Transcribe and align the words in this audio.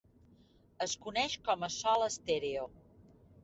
Es 0.85 0.95
coneix 1.03 1.37
com 1.49 1.67
a 1.69 1.71
Sol 1.77 2.09
Stereo. 2.19 2.69